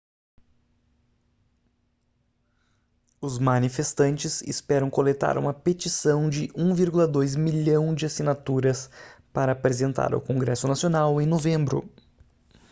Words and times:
os 3.21 3.37
manifestantes 3.37 4.41
esperam 4.41 4.89
coletar 4.89 5.37
uma 5.37 5.53
petição 5.53 6.27
de 6.27 6.47
1,2 6.53 7.37
milhão 7.37 7.93
de 7.93 8.07
assinaturas 8.07 8.89
para 9.31 9.51
apresentar 9.51 10.15
ao 10.15 10.19
congresso 10.19 10.67
nacional 10.67 11.21
em 11.21 11.27
novembro 11.27 11.87